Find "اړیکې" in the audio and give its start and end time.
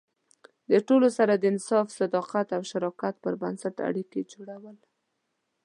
3.89-4.21